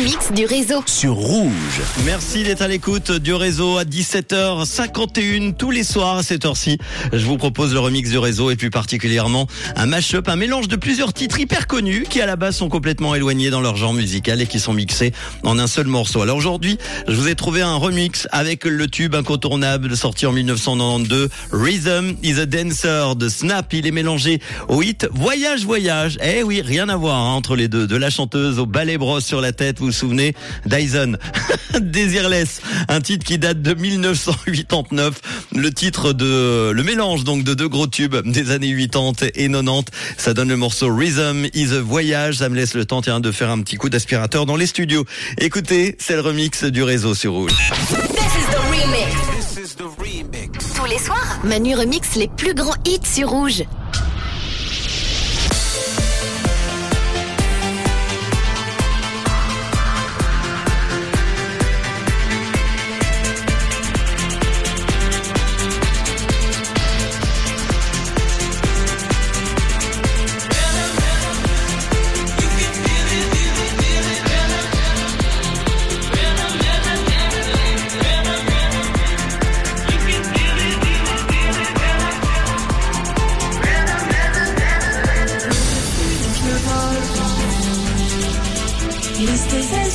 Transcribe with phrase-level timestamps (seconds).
[0.00, 0.82] remix du réseau.
[0.86, 1.82] sur Rouge.
[2.06, 6.78] Merci d'être à l'écoute du réseau à 17h51 tous les soirs à cette heure-ci.
[7.12, 10.76] Je vous propose le remix du réseau et plus particulièrement un mash-up, un mélange de
[10.76, 14.40] plusieurs titres hyper connus qui à la base sont complètement éloignés dans leur genre musical
[14.40, 15.12] et qui sont mixés
[15.42, 16.22] en un seul morceau.
[16.22, 21.28] Alors aujourd'hui, je vous ai trouvé un remix avec le tube incontournable sorti en 1992,
[21.52, 23.70] Rhythm is a Dancer de Snap.
[23.74, 26.16] Il est mélangé au hit Voyage Voyage.
[26.24, 27.86] Eh oui, rien à voir hein, entre les deux.
[27.86, 30.34] De la chanteuse au balai brosse sur la tête, vous souvenez
[30.66, 31.16] Dyson.
[31.80, 35.20] Desireless, un titre qui date de 1989.
[35.54, 39.84] Le titre de le mélange donc de deux gros tubes des années 80 et 90.
[40.16, 42.36] Ça donne le morceau Rhythm is a Voyage.
[42.36, 45.04] Ça me laisse le temps tiens, de faire un petit coup d'aspirateur dans les studios.
[45.38, 47.52] Écoutez, c'est le remix du réseau sur Rouge.
[47.52, 50.74] This is the remix.
[50.74, 53.64] Tous les soirs, Manu remix les plus grands hits sur Rouge.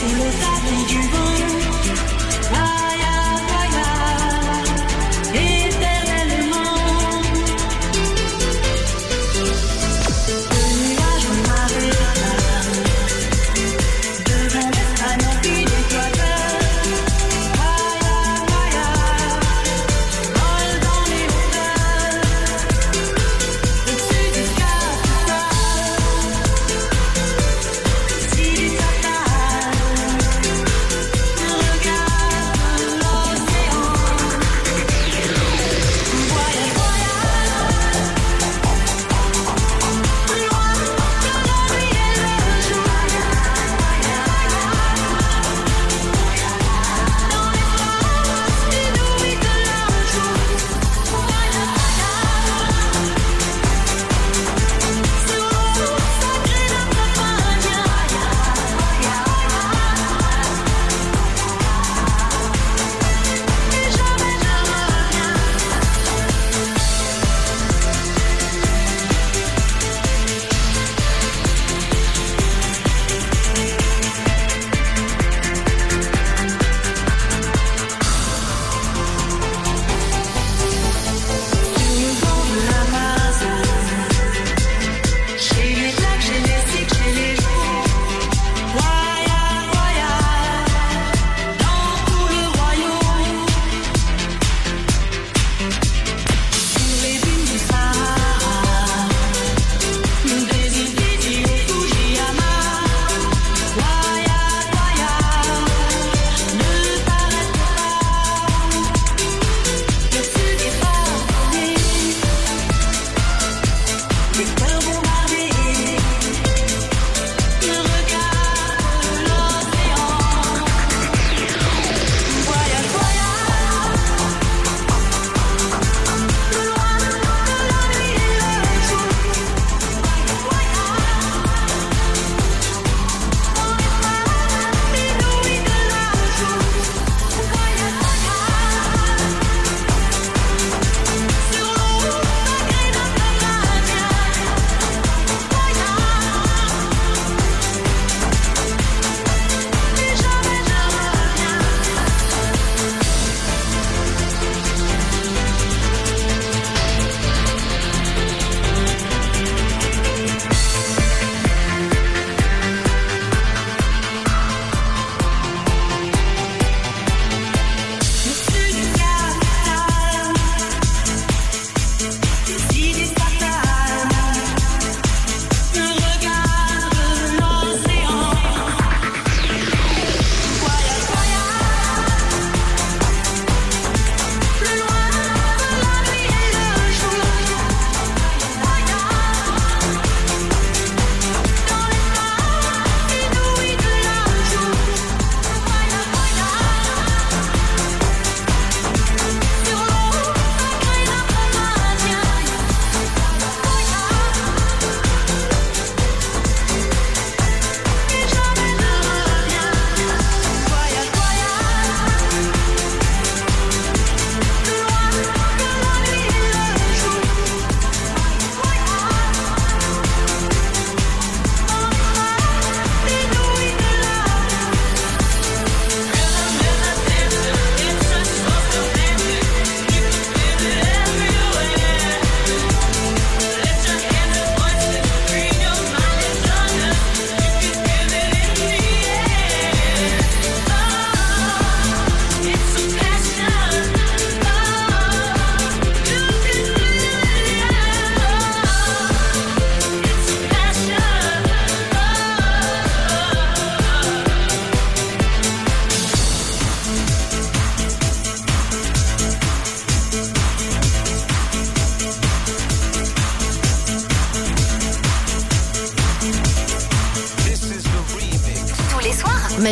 [0.00, 1.59] C'est le pas du vent.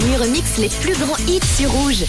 [0.01, 2.05] Manu remix les plus grands hits sur Rouge.